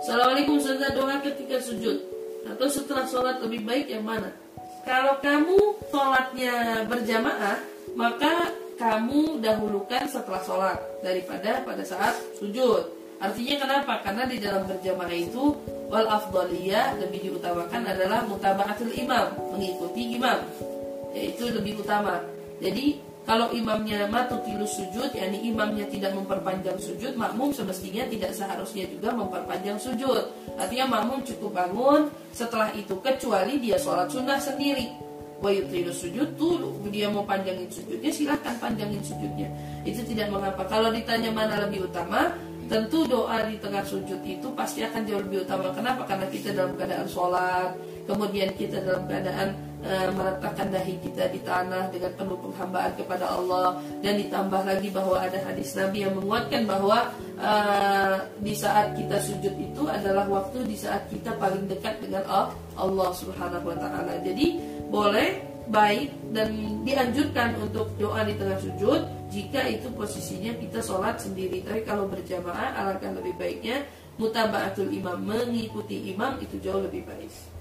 Assalamualaikum 0.00 0.56
Ustazah 0.56 0.96
doa 0.96 1.20
ketika 1.20 1.60
sujud 1.60 2.00
atau 2.48 2.66
setelah 2.72 3.04
sholat 3.04 3.36
lebih 3.44 3.68
baik 3.68 3.92
yang 3.92 4.00
mana? 4.00 4.32
Kalau 4.80 5.20
kamu 5.20 5.76
sholatnya 5.92 6.88
berjamaah, 6.88 7.60
maka 7.92 8.48
kamu 8.80 9.44
dahulukan 9.44 10.08
setelah 10.08 10.40
sholat 10.40 10.80
daripada 11.04 11.60
pada 11.68 11.84
saat 11.84 12.16
sujud. 12.40 12.88
Artinya 13.20 13.60
kenapa? 13.60 14.00
Karena 14.00 14.24
di 14.24 14.40
dalam 14.40 14.64
berjamaah 14.64 15.12
itu 15.12 15.52
wal 15.92 16.08
afdaliyah 16.08 16.96
lebih 16.96 17.28
diutamakan 17.28 17.84
adalah 17.84 18.24
mutaba'atul 18.24 18.96
imam, 18.96 19.36
mengikuti 19.52 20.16
imam. 20.16 20.40
Yaitu 21.12 21.52
lebih 21.52 21.76
utama. 21.76 22.24
Jadi 22.56 23.04
kalau 23.30 23.46
imamnya 23.54 24.10
matutilus 24.10 24.74
sujud, 24.74 25.14
yakni 25.14 25.54
imamnya 25.54 25.86
tidak 25.86 26.18
memperpanjang 26.18 26.74
sujud, 26.82 27.14
makmum 27.14 27.54
semestinya 27.54 28.02
tidak 28.10 28.34
seharusnya 28.34 28.90
juga 28.90 29.14
memperpanjang 29.14 29.78
sujud. 29.78 30.34
Artinya 30.58 30.98
makmum 30.98 31.22
cukup 31.22 31.54
bangun 31.54 32.10
setelah 32.34 32.74
itu 32.74 32.90
kecuali 32.98 33.62
dia 33.62 33.78
sholat 33.78 34.10
sunnah 34.10 34.42
sendiri. 34.42 34.90
Wa 35.38 35.46
yutilus 35.46 36.02
sujud 36.02 36.34
tuh 36.34 36.74
dia 36.90 37.06
mau 37.06 37.22
panjangin 37.22 37.70
sujudnya 37.70 38.10
silahkan 38.10 38.58
panjangin 38.58 38.98
sujudnya. 38.98 39.46
Itu 39.86 40.02
tidak 40.10 40.34
mengapa. 40.34 40.66
Kalau 40.66 40.90
ditanya 40.90 41.30
mana 41.30 41.70
lebih 41.70 41.86
utama, 41.86 42.34
tentu 42.66 43.06
doa 43.06 43.46
di 43.46 43.62
tengah 43.62 43.86
sujud 43.86 44.26
itu 44.26 44.50
pasti 44.58 44.82
akan 44.82 45.06
jauh 45.06 45.22
lebih 45.22 45.46
utama. 45.46 45.70
Kenapa? 45.70 46.02
Karena 46.02 46.26
kita 46.26 46.50
dalam 46.50 46.74
keadaan 46.74 47.06
sholat, 47.06 47.78
kemudian 48.10 48.50
kita 48.58 48.82
dalam 48.82 49.06
keadaan 49.06 49.69
e, 49.84 49.92
meletakkan 50.12 50.68
dahi 50.72 50.94
kita 51.00 51.28
di 51.32 51.40
tanah 51.44 51.88
dengan 51.92 52.12
penuh 52.16 52.38
penghambaan 52.38 52.92
kepada 52.96 53.26
Allah 53.26 53.80
dan 54.04 54.14
ditambah 54.20 54.62
lagi 54.64 54.88
bahwa 54.92 55.16
ada 55.20 55.38
hadis 55.44 55.72
Nabi 55.76 56.04
yang 56.04 56.14
menguatkan 56.16 56.62
bahwa 56.68 57.12
e, 57.36 57.52
di 58.40 58.54
saat 58.56 58.96
kita 58.96 59.16
sujud 59.20 59.54
itu 59.56 59.82
adalah 59.88 60.28
waktu 60.28 60.64
di 60.68 60.76
saat 60.76 61.08
kita 61.08 61.36
paling 61.40 61.68
dekat 61.68 62.00
dengan 62.04 62.24
Allah 62.76 63.10
Subhanahu 63.16 63.72
wa 63.72 63.76
taala. 63.76 64.20
Jadi 64.20 64.60
boleh 64.88 65.50
baik 65.70 66.34
dan 66.34 66.50
dianjurkan 66.82 67.54
untuk 67.62 67.94
doa 67.96 68.26
di 68.26 68.34
tengah 68.34 68.58
sujud 68.58 69.00
jika 69.30 69.62
itu 69.70 69.86
posisinya 69.94 70.52
kita 70.58 70.82
sholat 70.82 71.22
sendiri. 71.22 71.62
Tapi 71.62 71.86
kalau 71.86 72.10
berjamaah 72.10 72.74
alangkah 72.74 73.14
lebih 73.14 73.38
baiknya 73.38 73.86
mutabaatul 74.18 74.90
imam 74.90 75.22
mengikuti 75.22 76.10
imam 76.10 76.36
itu 76.42 76.58
jauh 76.60 76.82
lebih 76.82 77.06
baik. 77.06 77.59